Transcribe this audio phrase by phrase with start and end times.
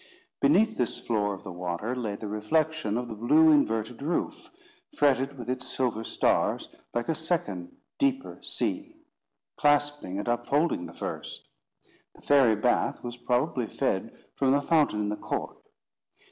[0.41, 4.49] Beneath this floor of the water, lay the reflection of the blue inverted roof,
[4.97, 8.95] fretted with its silver stars, like a second deeper sea,
[9.57, 11.47] clasping and upholding the first.
[12.15, 15.59] The fairy bath was probably fed from the fountain in the court.